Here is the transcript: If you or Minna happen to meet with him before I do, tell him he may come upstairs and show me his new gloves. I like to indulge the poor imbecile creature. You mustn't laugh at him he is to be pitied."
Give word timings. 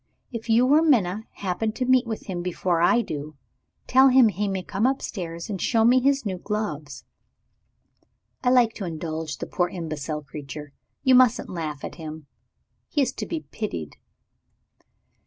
If 0.31 0.49
you 0.49 0.65
or 0.73 0.81
Minna 0.81 1.27
happen 1.33 1.73
to 1.73 1.85
meet 1.85 2.07
with 2.07 2.25
him 2.25 2.41
before 2.41 2.81
I 2.81 3.03
do, 3.03 3.35
tell 3.85 4.07
him 4.07 4.29
he 4.29 4.47
may 4.47 4.63
come 4.63 4.87
upstairs 4.87 5.47
and 5.47 5.61
show 5.61 5.85
me 5.85 5.99
his 5.99 6.25
new 6.25 6.39
gloves. 6.39 7.05
I 8.43 8.49
like 8.49 8.73
to 8.77 8.85
indulge 8.85 9.37
the 9.37 9.45
poor 9.45 9.69
imbecile 9.69 10.23
creature. 10.23 10.73
You 11.03 11.13
mustn't 11.13 11.51
laugh 11.51 11.83
at 11.83 11.97
him 12.01 12.25
he 12.89 13.03
is 13.03 13.13
to 13.13 13.27
be 13.27 13.41
pitied." 13.51 13.97